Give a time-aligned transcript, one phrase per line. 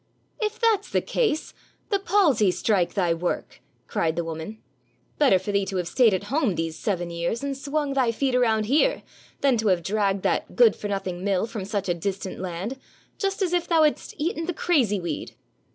[0.41, 1.53] "If that's the case,
[1.91, 4.57] the palsy strike thy work," cried the woman;
[5.19, 8.33] "better for thee to have stayed at home these seven years, and swung thy feet
[8.33, 9.03] around here,
[9.41, 12.79] than to have dragged that good for nothing mill from such a distant land,
[13.19, 15.35] just as if thou hadst eaten the crazy weed